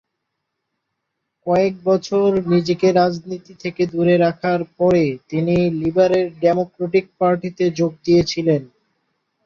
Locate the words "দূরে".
3.87-4.15